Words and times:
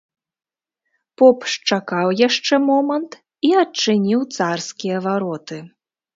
Поп 1.21 1.39
счакаў 1.55 2.07
яшчэ 2.27 2.55
момант 2.71 3.11
і 3.51 3.53
адчыніў 3.67 4.27
царскія 4.39 4.97
вароты. 5.07 5.57